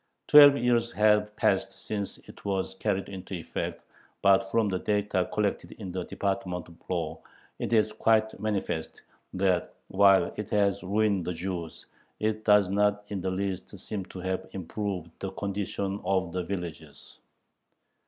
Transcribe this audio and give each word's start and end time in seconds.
Twelve 0.25 0.57
years 0.57 0.91
have 0.93 1.35
passed 1.35 1.73
since 1.73 2.17
it 2.27 2.43
was 2.43 2.73
carried 2.73 3.07
into 3.07 3.35
effect, 3.35 3.83
but 4.23 4.49
from 4.49 4.67
the 4.67 4.79
data 4.79 5.29
collected 5.31 5.73
in 5.73 5.91
the 5.91 6.05
Department 6.05 6.67
of 6.67 6.73
Law 6.89 7.19
it 7.59 7.71
is 7.71 7.93
quite 7.93 8.39
manifest, 8.39 9.03
that, 9.31 9.75
while 9.89 10.33
it 10.37 10.49
has 10.49 10.81
ruined 10.81 11.25
the 11.25 11.33
Jews, 11.33 11.85
it 12.19 12.43
does 12.43 12.67
not 12.67 13.03
in 13.09 13.21
the 13.21 13.29
least 13.29 13.77
seem 13.79 14.03
to 14.05 14.19
have 14.21 14.49
improved 14.53 15.11
the 15.19 15.29
condition 15.33 16.01
of 16.03 16.31
the 16.33 16.43
villagers. 16.45 17.19